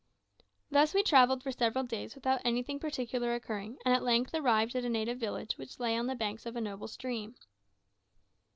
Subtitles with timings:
[0.71, 4.83] Thus we travelled for several days without anything particular occurring, and at length arrived at
[4.83, 7.35] a native village which lay on the banks of a noble stream.